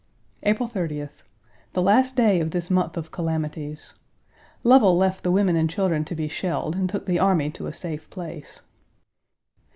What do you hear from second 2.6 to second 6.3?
month of calamities. Lovell left the women and children to be